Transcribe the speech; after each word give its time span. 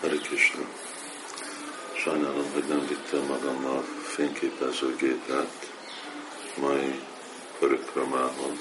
Hare 0.00 0.16
Krishna. 0.16 0.64
Sajnálom, 1.94 2.52
hogy 2.52 2.64
nem 2.68 2.86
vittem 2.86 3.26
magammal 3.26 3.84
fényképezőgépet 4.02 5.72
mai 6.56 7.00
parikramához. 7.58 8.58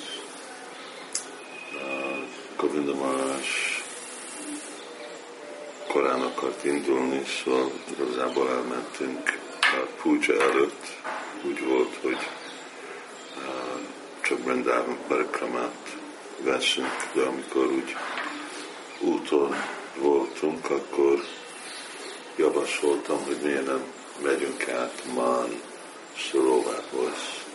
Govinda 2.58 2.96
Maharaj 2.96 3.42
korán 5.88 6.22
akart 6.22 6.64
indulni, 6.64 7.24
szóval 7.44 7.72
igazából 7.92 8.50
elmentünk 8.50 9.40
a 9.62 9.88
puja 10.02 10.42
előtt. 10.42 10.98
Úgy 11.44 11.66
volt, 11.66 11.98
hogy 12.02 12.18
csak 14.22 14.40
Brindában 14.40 14.98
parikramát 15.08 15.98
veszünk, 16.38 17.08
de 17.14 17.22
amikor 17.22 17.66
úgy 17.66 17.96
úton 19.00 19.56
voltunk, 19.96 20.70
akkor 20.70 21.24
javasoltam, 22.36 23.24
hogy 23.26 23.38
miért 23.44 23.66
nem 23.66 23.94
megyünk 24.24 24.70
át 24.70 25.04
Man 25.14 25.62
Szoróvához. 26.32 27.46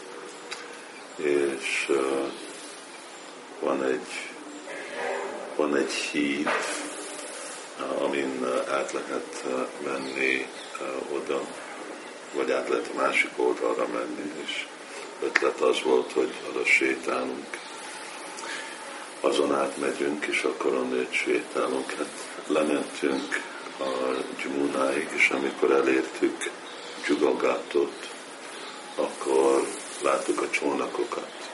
És 1.16 1.86
uh, 1.88 2.30
van 3.60 3.84
egy 3.84 4.32
van 5.56 5.76
egy 5.76 5.92
híd, 5.92 6.48
amin 7.98 8.44
át 8.70 8.92
lehet 8.92 9.44
menni 9.84 10.46
oda, 11.12 11.40
vagy 12.32 12.50
át 12.50 12.68
lehet 12.68 12.90
a 12.94 12.96
másik 12.96 13.30
oldalra 13.36 13.86
menni, 13.86 14.32
és 14.44 14.66
ötlet 15.22 15.60
az 15.60 15.82
volt, 15.82 16.12
hogy 16.12 16.32
oda 16.50 16.64
sétálunk 16.64 17.46
azon 19.24 19.54
átmegyünk, 19.54 20.24
és 20.24 20.42
akkor 20.42 20.74
onnét 20.74 21.12
sétálunk. 21.12 21.90
Hát 21.90 22.28
lementünk 22.46 23.42
a 23.78 23.84
Gyumunáig, 24.42 25.08
és 25.14 25.28
amikor 25.28 25.70
elértük 25.70 26.50
Gyugagátot, 27.06 28.08
akkor 28.94 29.66
láttuk 30.02 30.40
a 30.40 30.50
csónakokat. 30.50 31.50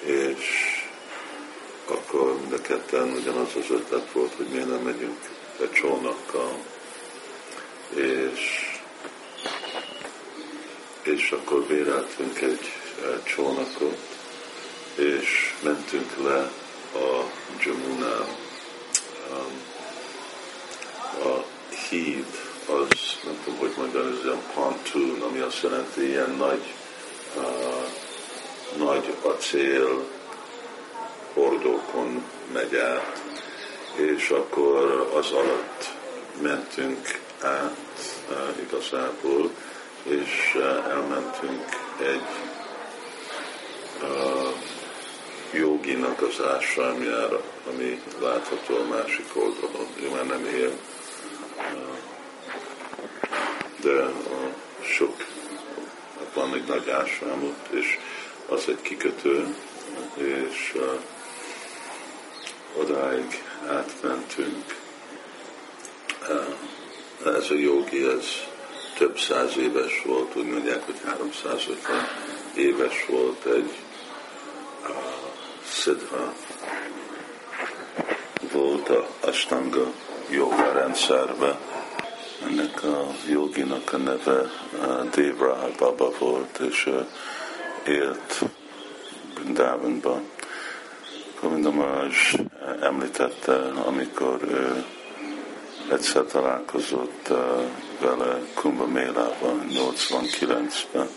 És 0.00 0.44
akkor 1.88 2.40
mind 2.40 2.52
a 2.52 2.60
ketten 2.60 3.12
ugyanaz 3.12 3.56
az 3.56 3.70
ötlet 3.70 4.12
volt, 4.12 4.34
hogy 4.36 4.46
miért 4.46 4.68
nem 4.68 4.80
megyünk 4.80 5.18
a 5.60 5.70
csónakkal. 5.72 6.58
És, 7.94 8.40
és 11.02 11.30
akkor 11.30 11.62
béreltünk 11.62 12.40
egy 12.40 12.72
csónakot, 13.24 13.98
és 14.94 15.54
mentünk 15.62 16.16
le 16.22 16.50
a 16.94 17.30
Jamuna 17.64 18.26
um, 19.30 19.62
a 21.22 21.44
híd, 21.88 22.26
az 22.66 23.18
nem 23.24 23.40
tudom, 23.44 23.58
hogy 23.58 23.72
mondani, 23.76 24.10
ez 24.18 24.24
ilyen 24.24 24.42
pontoon, 24.54 25.22
ami 25.22 25.38
azt 25.38 25.62
jelenti, 25.62 26.08
ilyen 26.08 26.34
nagy, 26.38 26.74
uh, 27.36 27.88
nagy 28.76 29.14
acél 29.22 30.06
hordókon 31.32 32.24
megy 32.52 32.76
át, 32.76 33.22
és 33.94 34.28
akkor 34.28 35.10
az 35.14 35.30
alatt 35.30 35.94
mentünk 36.42 37.20
át 37.40 37.76
uh, 38.30 38.36
igazából, 38.66 39.50
és 40.02 40.54
uh, 40.54 40.90
elmentünk 40.90 41.64
egy 41.98 42.22
uh, 44.02 44.54
joginak 45.94 46.22
az 46.22 46.40
ásvámjára, 46.46 47.42
ami 47.72 48.02
látható 48.20 48.76
a 48.76 48.84
másik 48.84 49.26
oldalon. 49.32 49.86
Ő 50.02 50.08
már 50.10 50.26
nem 50.26 50.44
él, 50.44 50.72
de 53.80 54.02
a 54.02 54.54
sok, 54.82 55.16
hát 56.18 56.32
van 56.34 56.54
egy 56.54 56.64
nagy 56.64 56.90
ásvámot, 56.90 57.68
és 57.70 57.98
az 58.48 58.64
egy 58.68 58.80
kikötő, 58.82 59.54
és 60.14 60.74
odáig 62.76 63.42
átmentünk. 63.68 64.76
Ez 67.24 67.50
a 67.50 67.54
jogi, 67.54 68.06
ez 68.06 68.26
több 68.98 69.18
száz 69.18 69.56
éves 69.56 70.02
volt, 70.04 70.36
úgy 70.36 70.46
mondják, 70.46 70.84
hogy 70.84 71.00
350 71.04 72.08
éves 72.54 73.06
volt 73.06 73.44
egy 73.44 73.70
Siddha 75.84 76.32
volt 78.52 78.88
a 78.88 79.06
Astanga 79.20 79.92
joga 80.30 80.72
rendszerbe. 80.72 81.58
Ennek 82.44 82.82
a 82.82 83.06
joginak 83.28 83.92
a 83.92 83.96
neve 83.96 84.50
Devrah 85.14 85.68
Baba 85.78 86.10
volt, 86.18 86.58
és 86.58 86.90
élt 87.86 88.40
Brindavanban. 89.34 90.28
Govinda 91.40 91.70
Maharaj 91.70 92.12
említette, 92.80 93.54
amikor 93.86 94.38
ő 94.42 94.84
egyszer 95.90 96.22
találkozott 96.22 97.32
vele 98.00 98.38
Kumbha 98.54 98.86
Mélában 98.86 99.66
89-ben, 99.70 101.08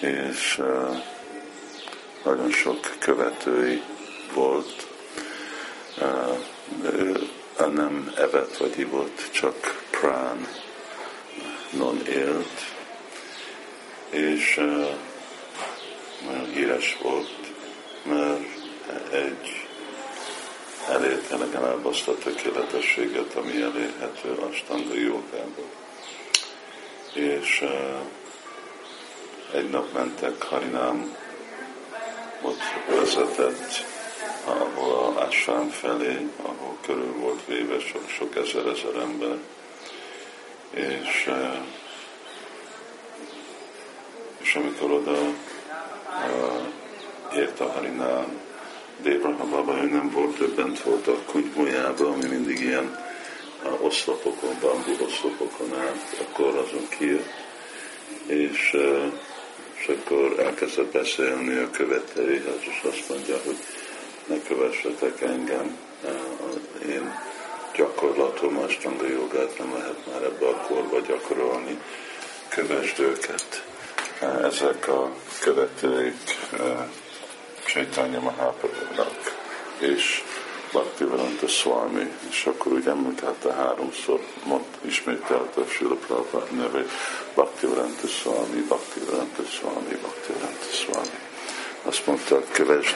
és 0.00 0.60
nagyon 2.24 2.50
sok 2.50 2.96
követői 2.98 3.82
volt, 4.34 4.86
ő 6.82 7.28
nem 7.56 8.12
evett 8.16 8.56
vagy 8.56 8.78
ivott, 8.78 9.28
csak 9.30 9.84
prán 9.90 10.48
non 11.70 12.06
élt, 12.06 12.60
és 14.10 14.54
nagyon 16.24 16.52
híres 16.52 16.98
volt, 17.02 17.52
mert 18.02 18.40
egy 19.12 19.66
elérte 20.88 21.36
legalább 21.36 21.86
azt 21.86 22.08
a 22.08 22.18
tökéletességet, 22.18 23.34
ami 23.34 23.62
elérhető 23.62 24.30
a 24.30 24.52
stanga 24.52 24.94
jogában. 24.94 25.70
És 27.12 27.64
egy 29.52 29.70
nap 29.70 29.92
mentek 29.92 30.42
Harinám 30.42 31.16
ott 32.42 32.60
vezetett 32.88 33.84
ahol 34.44 35.14
a 35.16 35.22
Ásván 35.24 35.68
felé, 35.68 36.28
ahol 36.42 36.76
körül 36.80 37.14
volt 37.18 37.40
véve 37.46 37.80
sok, 37.80 38.08
sok 38.08 38.36
ezer 38.36 38.66
ezer 38.66 38.96
ember, 38.96 39.36
és, 40.70 41.26
eh, 41.26 41.60
és 44.38 44.54
amikor 44.54 44.90
oda 44.90 45.16
ért 47.34 47.60
a 47.60 47.72
Harinám, 47.72 48.40
Débraha 49.02 49.44
Baba, 49.44 49.76
ő 49.76 49.86
nem 49.86 50.10
volt, 50.10 50.40
ő 50.40 50.54
bent 50.54 50.80
volt 50.80 51.06
a 51.06 51.16
kunyhójában, 51.26 52.12
ami 52.12 52.26
mindig 52.26 52.60
ilyen 52.60 53.04
oszlopokon, 53.80 54.56
bambú 54.60 55.04
oszlopokon 55.04 55.78
állt, 55.78 56.20
akkor 56.20 56.56
azon 56.56 56.88
kijött, 56.88 57.30
és 58.26 58.70
uh, 58.74 59.12
és 59.82 59.88
akkor 59.88 60.38
elkezdett 60.38 60.92
beszélni 60.92 61.56
a 61.56 61.70
követőihez, 61.70 62.60
és 62.60 62.80
azt 62.88 63.08
mondja, 63.08 63.36
hogy 63.44 63.56
ne 64.26 64.42
kövessetek 64.42 65.20
engem, 65.20 65.76
az 66.48 66.88
én 66.88 67.14
gyakorlatom, 67.76 68.58
astanga 68.58 69.06
jogát 69.06 69.58
nem 69.58 69.72
lehet 69.72 70.06
már 70.12 70.22
ebbe 70.22 70.46
a 70.46 70.56
korba 70.56 71.00
gyakorolni, 71.00 71.78
kövesd 72.48 73.00
őket. 73.00 73.64
Ezek 74.42 74.88
a 74.88 75.12
követőik 75.40 76.38
Csaitanya 77.66 78.20
Mahaprabhu-nak, 78.20 79.36
és 79.78 80.21
Bhaktivedanta 80.72 81.48
Swami, 81.48 82.12
és 82.28 82.46
akkor 82.46 82.72
úgy 82.72 82.86
említette 82.86 83.52
háromszor, 83.52 84.20
mond, 84.44 84.64
ismételte 84.80 85.60
a 85.60 85.66
Sila 85.66 85.94
Prabhupada 85.94 86.46
nevét, 86.50 86.90
Bhaktivedanta 87.34 88.06
Swami, 88.06 88.60
Bhaktivedanta 88.60 89.42
Swami, 89.44 89.94
Bhaktivedanta 90.00 90.66
Swami. 90.72 91.18
Azt 91.82 92.06
mondta, 92.06 92.42
kövesd, 92.52 92.94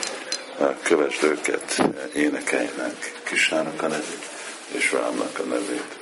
kövesd 0.82 1.22
őket, 1.22 1.82
énekeljenek 2.14 3.20
Kisnának 3.24 3.82
a 3.82 3.86
nevét, 3.88 4.28
és 4.72 4.92
Rámnak 4.92 5.38
a 5.38 5.42
nevét. 5.42 5.98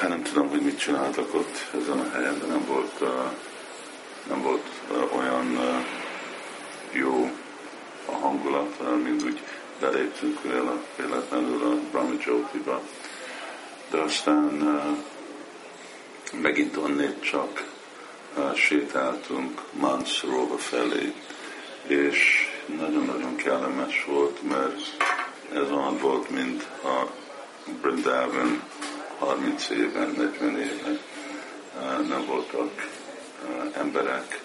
Hát 0.00 0.08
nem 0.08 0.22
tudom, 0.22 0.48
hogy 0.48 0.60
mit 0.60 0.78
csináltak 0.78 1.34
ott 1.34 1.66
ezen 1.82 1.98
a 1.98 2.10
helyen, 2.14 2.38
de 2.38 2.46
nem 2.46 2.64
volt, 2.66 3.00
nem 4.28 4.42
volt 4.42 4.66
olyan 5.16 5.58
jó 6.92 7.30
a 8.12 8.16
hangulat, 8.16 9.02
mint 9.02 9.22
úgy 9.22 9.40
beléptünk 9.80 10.38
véletlenül 10.96 11.62
a 11.62 11.74
Brahma 11.90 12.14
Jyotiba. 12.24 12.80
De 13.90 13.98
aztán 13.98 14.80
megint 16.42 16.76
onnét 16.76 17.22
csak 17.22 17.64
sétáltunk 18.54 19.62
Mansróba 19.72 20.58
felé, 20.58 21.12
és 21.86 22.48
nagyon-nagyon 22.78 23.36
kellemes 23.36 24.04
volt, 24.04 24.42
mert 24.48 24.80
ez 25.54 25.70
olyan 25.70 25.98
volt, 25.98 26.30
mint 26.30 26.62
a 26.84 27.10
Brindavan 27.82 28.62
30 29.18 29.68
éven, 29.68 30.14
40 30.16 30.58
éven 30.58 30.98
nem 32.08 32.24
voltak 32.26 32.88
emberek, 33.72 34.42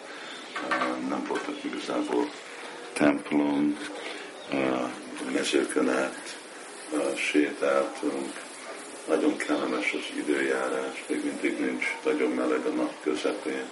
nem 1.10 1.24
voltak 1.28 1.64
igazából 1.64 2.30
templom, 2.98 3.78
mezőkön 5.34 5.90
át 5.90 6.38
sétáltunk, 7.16 8.46
nagyon 9.08 9.38
kellemes 9.38 9.94
az 9.94 10.18
időjárás, 10.18 11.04
még 11.08 11.24
mindig 11.24 11.60
nincs 11.60 11.86
nagyon 12.04 12.32
meleg 12.32 12.66
a 12.66 12.70
nap 12.70 12.94
közepén, 13.04 13.66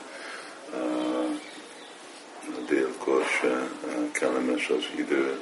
délkor 2.67 3.25
se 3.41 3.67
kellemes 4.11 4.69
az 4.69 4.83
idő, 4.95 5.39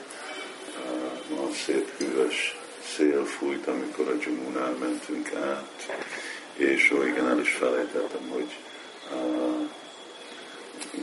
van 1.29 1.51
szép 1.51 1.97
hűvös 1.97 2.57
szél 2.95 3.25
fújt, 3.25 3.68
amikor 3.68 4.07
a 4.07 4.18
Jamunál 4.25 4.71
mentünk 4.79 5.33
át, 5.33 5.97
és 6.56 6.91
ó, 6.91 7.03
igen, 7.03 7.27
el 7.27 7.39
is 7.39 7.51
felejtettem, 7.51 8.29
hogy 8.29 8.57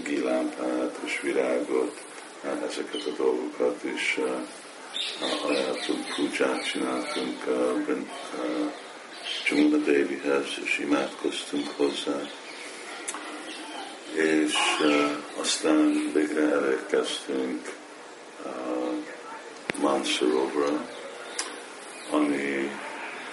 gilámpát 0.04 0.98
és 1.04 1.20
virágot, 1.20 2.08
ezeket 2.42 3.06
a 3.06 3.22
dolgokat 3.22 3.84
is 3.84 4.18
uh, 4.18 5.48
ajánlottunk, 5.48 6.14
púcsát 6.16 6.64
csináltunk 6.64 7.46
uh, 7.46 7.88
uh, 7.88 8.72
Jamuna 9.48 9.76
Devihez, 9.76 10.46
és 10.64 10.78
imádkoztunk 10.78 11.68
hozzá. 11.76 12.20
És 14.14 14.54
aztán 15.40 16.10
végre 16.12 16.52
elérkeztünk 16.52 17.78
Mansarovra, 19.80 20.86
ami 22.10 22.70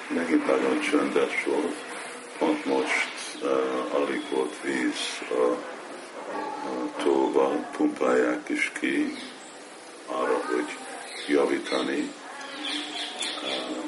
megint 0.08 0.46
nagyon 0.46 0.80
csöndes 0.82 1.44
volt. 1.46 1.76
Pont 2.38 2.66
most 2.66 3.38
uh, 3.42 3.96
alig 3.96 4.22
volt 4.30 4.54
víz 4.64 5.22
a, 5.30 5.57
pumpálják 7.78 8.50
is 8.50 8.72
ki 8.80 9.16
arra, 10.06 10.42
hogy 10.46 10.78
javítani. 11.28 12.12
Uh, 13.44 13.86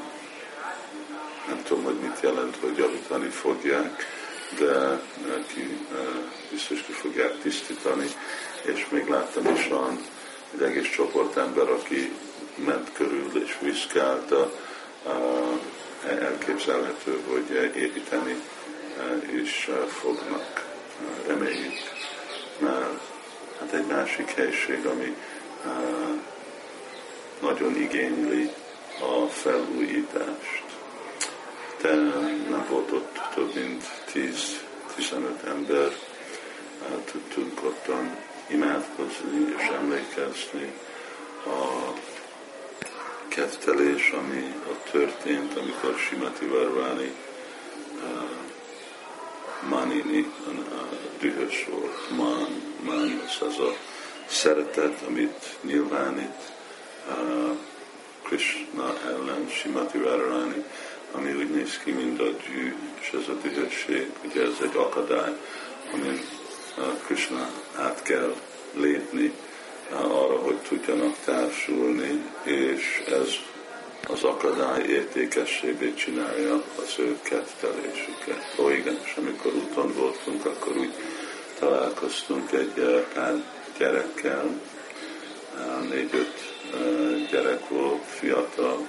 nem 1.48 1.64
tudom, 1.64 1.84
hogy 1.84 2.00
mit 2.02 2.20
jelent, 2.22 2.56
hogy 2.56 2.78
javítani 2.78 3.28
fogják, 3.28 4.06
de 4.60 5.02
ki 5.54 5.78
uh, 5.92 5.98
biztos 6.52 6.82
ki 6.82 6.92
fogják 6.92 7.40
tisztítani, 7.42 8.08
és 8.62 8.88
még 8.90 9.08
láttam 9.08 9.56
is 9.56 9.68
van 9.68 10.00
egy 10.54 10.62
egész 10.62 10.90
csoport 10.90 11.38
ember, 11.38 11.70
aki 11.70 12.12
ment 12.56 12.92
körül 12.94 13.44
és 13.44 13.58
viszkálta, 13.62 14.52
elképzelhető, 16.06 17.20
hogy 17.28 17.72
építeni 17.76 18.42
is 19.44 19.70
fognak, 19.88 20.66
reméljük. 21.28 21.74
Mert 22.60 23.09
hát 23.60 23.74
egy 23.74 23.86
másik 23.86 24.30
helység, 24.30 24.86
ami 24.86 25.16
nagyon 27.42 27.76
igényli 27.76 28.52
a 29.02 29.28
felújítást. 29.28 30.64
De 31.82 31.94
nem 32.50 32.66
volt 32.70 32.92
ott 32.92 33.20
több 33.34 33.56
mint 33.56 33.84
10-15 34.14 35.44
ember, 35.48 35.92
tudtunk 37.06 37.64
ottan 37.64 38.16
imádkozni 38.48 39.56
és 39.58 39.68
emlékezni 39.68 40.74
a 41.46 41.94
kettelés, 43.28 44.10
ami 44.10 44.56
ott 44.70 44.88
történt, 44.92 45.58
amikor 45.58 45.98
Simati 45.98 46.46
Varvani 46.46 47.12
Manini 49.70 50.32
dühös 51.20 51.68
volt. 51.70 52.10
Man, 52.18 52.69
man 52.84 53.22
az 53.26 53.48
az 53.48 53.60
a 53.60 53.76
szeretet, 54.28 55.02
amit 55.08 55.58
nyilvánít 55.62 56.54
uh, 57.10 57.58
Krishna 58.24 58.98
ellen 59.06 59.50
Simati 59.50 59.98
Varvani, 59.98 60.64
ami 61.12 61.34
úgy 61.34 61.50
néz 61.50 61.80
ki, 61.84 61.92
mint 61.92 62.20
a 62.20 62.30
gyű, 62.48 62.76
és 63.00 63.12
ez 63.22 63.28
a 63.28 63.48
dühösség, 63.48 64.12
ugye 64.26 64.42
ez 64.42 64.58
egy 64.62 64.76
akadály, 64.76 65.34
amin 65.94 66.22
uh, 66.78 66.84
Krishna 67.06 67.50
át 67.76 68.02
kell 68.02 68.36
lépni, 68.74 69.34
arra, 69.92 70.38
hogy 70.38 70.58
tudjanak 70.58 71.16
társulni, 71.26 72.24
és 72.44 73.04
ez 73.08 73.28
az 74.08 74.24
akadály 74.24 74.84
értékessévé 74.84 75.94
csinálja 75.94 76.64
az 76.76 76.96
ő 76.98 77.20
kettelésüket. 77.22 78.56
Ó, 78.60 78.70
igen, 78.70 79.00
és 79.04 79.14
amikor 79.18 79.54
úton 79.54 79.94
voltunk, 79.94 80.46
akkor 80.46 80.78
úgy 80.78 80.94
találkoztunk 81.60 82.52
egy 82.52 83.06
pár 83.14 83.44
gyerekkel, 83.78 84.60
négy-öt 85.90 86.54
gyerek 87.32 87.70
volt, 87.70 88.04
fiatal, 88.06 88.88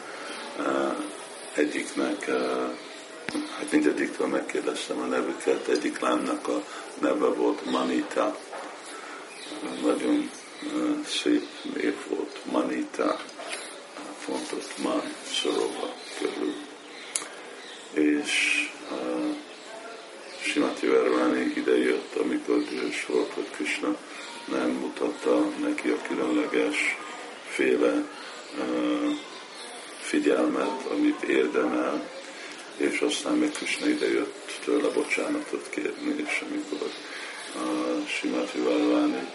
egyiknek, 1.54 2.24
hát 3.58 3.70
mindegyiktől 3.70 4.26
megkérdeztem 4.26 5.00
a 5.00 5.04
nevüket, 5.04 5.68
egyik 5.68 5.98
lánynak 5.98 6.48
a 6.48 6.64
neve 7.00 7.26
volt 7.26 7.70
Manita, 7.70 8.36
nagyon 9.82 10.30
szép 11.06 11.46
név 11.74 11.94
volt, 12.08 12.38
Manita, 12.44 13.20
fontos 14.18 14.64
Man 14.82 15.02
Szorova 15.32 15.94
körül. 16.18 16.54
És 17.92 18.68
uh, 18.90 19.34
Simati 20.40 20.86
Vervani 20.86 21.52
idejött, 21.56 22.14
amikor 22.14 22.64
dühös 22.64 23.06
volt, 23.06 23.32
hogy 23.32 23.50
Krishna 23.50 23.96
nem 24.44 24.70
mutatta 24.70 25.48
neki 25.62 25.88
a 25.88 26.02
különleges 26.08 26.96
féle 27.48 27.92
uh, 28.58 29.10
figyelmet, 30.00 30.89
amit 31.00 31.22
érdemel, 31.22 32.08
és 32.76 33.00
aztán 33.00 33.36
meg 33.36 33.50
Krishna 33.50 33.88
idejött 33.88 34.58
tőle 34.64 34.88
bocsánatot 34.88 35.68
kérni, 35.70 36.14
és 36.26 36.44
amikor 36.48 36.88
uh, 37.54 38.06
Simati 38.06 38.58
Vervani 38.58 39.28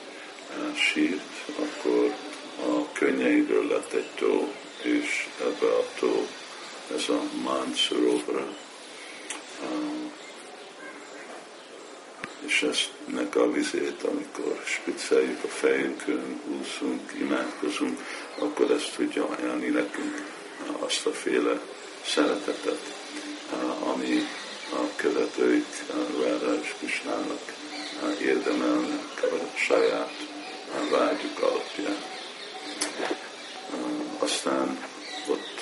sírt, 0.75 1.21
akkor 1.56 2.13
a 2.59 2.91
könnyeiből 2.91 3.67
lett 3.67 3.94
egy 3.94 4.09
tó, 4.15 4.53
és 4.81 5.27
ebbe 5.41 5.65
a 5.65 5.85
tó, 6.00 6.27
ez 6.95 7.09
a 7.09 7.21
Mansurovra, 7.44 8.47
és 12.45 12.88
nek 13.05 13.36
a 13.36 13.51
vizét, 13.51 14.03
amikor 14.03 14.62
spicceljük 14.65 15.43
a 15.43 15.48
fejünkön, 15.48 16.41
úszunk, 16.60 17.12
imádkozunk, 17.19 18.00
akkor 18.39 18.72
ezt 18.72 18.95
tudja 18.95 19.27
ajánlani 19.27 19.67
nekünk 19.67 20.35
azt 20.79 21.05
a 21.05 21.12
féle 21.12 21.60
szeretetet, 22.05 22.93
ami 23.93 24.27
a 24.72 24.95
követőik 24.95 25.84
Rára 26.24 26.60
és 26.62 26.75
Kisnának 26.79 27.53
érdemelnek 28.22 29.24
a 29.24 29.57
saját 29.57 30.12
vágyuk 30.91 31.39
alapján. 31.41 31.98
Aztán 34.19 34.79
ott 35.27 35.62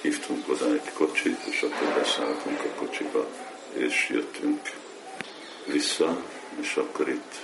hívtunk 0.00 0.48
oda 0.48 0.72
egy 0.72 0.92
kocsit, 0.94 1.38
és 1.44 1.62
akkor 1.62 1.94
beszálltunk 1.94 2.60
a 2.60 2.78
kocsiba, 2.78 3.26
és 3.72 4.08
jöttünk 4.10 4.60
vissza, 5.64 6.22
és 6.60 6.74
akkor 6.74 7.08
itt 7.08 7.34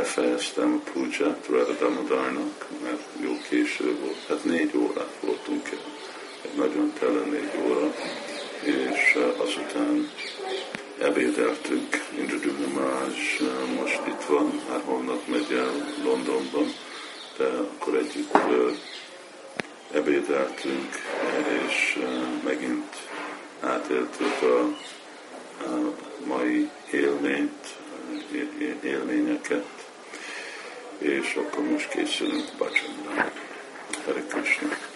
befejeztem 0.00 0.82
a 0.84 0.90
púdzsát 0.92 1.48
Damodarnak, 1.78 2.66
mert 2.82 3.02
jó 3.22 3.38
késő 3.48 3.96
volt, 4.00 4.24
hát 4.28 4.44
négy 4.44 4.76
órát 4.76 5.14
voltunk, 5.20 5.68
egy 6.42 6.56
nagyon 6.56 6.92
tele 6.98 7.20
négy 7.20 7.50
óra, 7.66 7.94
és 8.62 9.18
azután 9.36 10.10
ebédeltünk. 11.00 12.04
Indra 12.18 12.52
Maharaj 12.74 13.08
most 13.80 14.00
itt 14.06 14.24
van, 14.28 14.62
már 14.68 14.80
holnap 14.84 15.26
megy 15.26 15.52
el 15.52 15.94
Londonban, 16.04 16.72
de 17.36 17.44
akkor 17.44 17.94
együtt 17.94 18.36
ebédeltünk, 19.92 20.94
és 21.66 21.98
megint 22.44 22.96
átéltük 23.60 24.42
a, 24.42 24.60
a 25.64 25.94
mai 26.24 26.70
élményt, 26.90 27.78
élményeket, 28.82 29.89
és 31.00 31.34
akkor 31.34 31.64
most 31.64 31.88
készülünk 31.88 32.44
Bacsanra. 32.58 33.32
Hare 34.04 34.22
Krishna. 34.28 34.89